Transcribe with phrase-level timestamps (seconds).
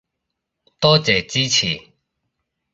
[0.79, 1.79] 多謝支持